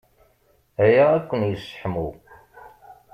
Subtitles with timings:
[0.83, 2.07] Aya ad ken-yesseḥmu.